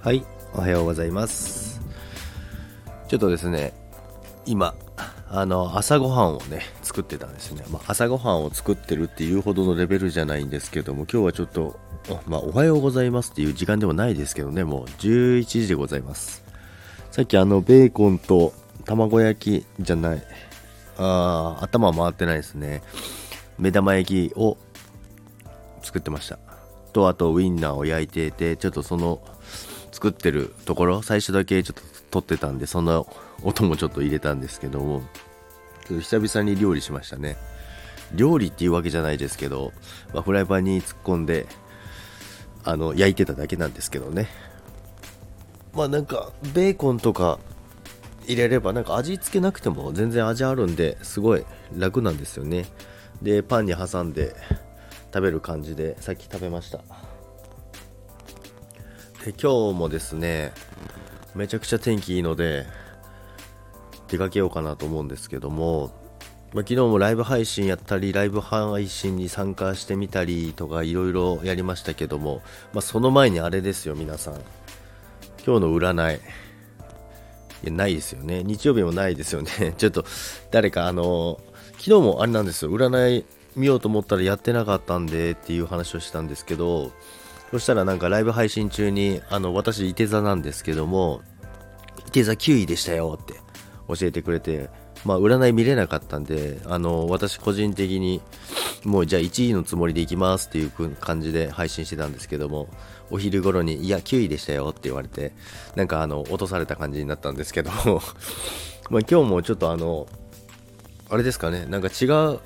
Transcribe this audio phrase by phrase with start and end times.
[0.00, 0.24] はい、
[0.54, 1.80] おはようございます。
[3.08, 3.74] ちょっとですね、
[4.46, 4.76] 今、
[5.28, 7.64] あの、朝ごはんをね、作ってたんですね。
[7.68, 16.44] まあ、朝ごはんを作ってるっていうほどのレベルじゃないんですけども、今日はちょっと、おまあ、おはようございますっていう時間でもないですけどね、もう11時でございます。
[17.10, 18.52] さっきあの、ベーコンと
[18.84, 20.22] 卵焼きじゃない、
[20.96, 22.82] あー頭回ってないですね。
[23.58, 24.58] 目玉焼きを
[25.82, 26.38] 作ってました。
[26.92, 29.20] と、あとウインナーを焼いていて、ちょっとその
[29.90, 33.06] 作ってるところ、最初だけちょっと撮ってたんで、その
[33.42, 35.02] 音もちょっと入れたんですけども、
[35.86, 37.36] 久々に料理しましたね。
[38.14, 39.72] 料理っていうわけじゃないですけど、
[40.12, 41.46] まあ、フライパンに突っ込んで、
[42.64, 44.28] あの、焼いてただけなんですけどね。
[45.74, 47.38] まあなんか、ベーコンとか
[48.26, 51.44] 入れれば、なんか味付けなくても全然味あるんで、すごい
[51.76, 52.66] 楽なんですよね。
[53.22, 54.34] で、パンに挟んで
[55.12, 56.80] 食べる感じで、さっき食べました。
[59.24, 60.52] で今日もですね、
[61.34, 62.66] めちゃくちゃ天気いいので、
[64.06, 65.92] 出かけようかなと思うんですけども、
[66.54, 74.34] まあ、昨日もライブ配信やったり、ライブ配信に参加してみたりとかいろいろやりましたけども、まあ、その前にあれですよ、皆さん。
[75.44, 76.16] 今日の占い。
[76.16, 76.20] い
[77.64, 78.44] や、ないですよね。
[78.44, 79.74] 日曜日もないですよね。
[79.76, 80.04] ちょっと、
[80.52, 81.40] 誰かあの、
[81.72, 83.24] 昨日もあれなんですよ、占い
[83.56, 86.92] 見ようと思ったらやってなかったんでっていう話をしたんですけど、
[87.50, 91.22] そしたらなんかライブ配信中に、あの、私、いて座なんですけども、
[92.06, 93.34] いて座9位でしたよって
[93.88, 94.68] 教えてくれて、
[95.04, 98.20] まあ、占い見れなかったんで、あの、私個人的に、
[98.84, 102.68] もうじゃあ1位のつもりでいきますっていう感じで配信してたんですけども、
[103.10, 105.32] お昼頃に、いや、9位でしたよって言われて、
[105.74, 108.02] なんかあの、落とされた感じになったんですけども、
[108.90, 110.06] まあ今日もちょっとあの、
[111.10, 112.40] あれですかね、なんか違う、違う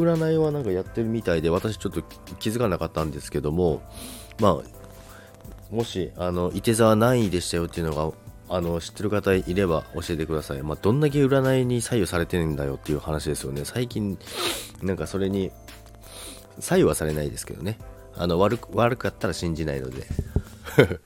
[0.00, 2.02] 占いはなんかやってるみたいで、私ちょっと
[2.38, 3.82] 気づかなかったんですけども、
[4.38, 8.12] まあ、もし、あの、いて座は何位でしたよっていうのが、
[8.54, 10.62] あの、知ってる方いれば教えてください。
[10.62, 13.64] まあ、どんだけ占いに左右されてるんだよっていう話ですよね。
[13.64, 14.18] 最近、
[14.82, 15.50] なんかそれに、
[16.58, 17.78] 左右はされないですけどね。
[18.14, 20.06] あの、悪く、悪かったら信じないので。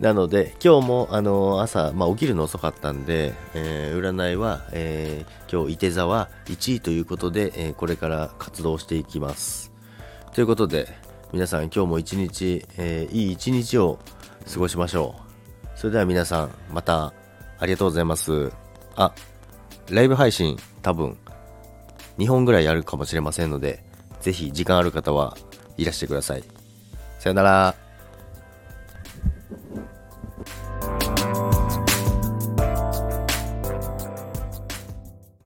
[0.00, 9.72] なので、今日も、あの、朝、まあ、起きるの遅かったんで、えー占いは、えー今日、いて座は1位ということで、えーこれから活動していきます。
[10.34, 10.88] ということで、
[11.30, 13.98] 皆さん今日も一日、えーいい一日を
[14.50, 15.78] 過ごしましょう。
[15.78, 17.12] それでは皆さん、また、
[17.58, 18.50] ありがとうございます。
[18.96, 19.12] あ、
[19.90, 21.18] ライブ配信、多分、
[22.16, 23.84] 2本ぐらいやるかもしれませんので、
[24.20, 25.36] ぜひ時間ある方は
[25.76, 26.44] いらしてください。
[27.18, 27.87] さよなら。